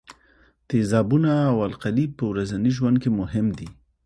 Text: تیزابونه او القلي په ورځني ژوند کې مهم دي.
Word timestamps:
تیزابونه 0.69 1.31
او 1.51 1.57
القلي 1.67 2.05
په 2.17 2.23
ورځني 2.31 2.71
ژوند 2.77 2.97
کې 3.03 3.09
مهم 3.19 3.47
دي. 3.57 3.69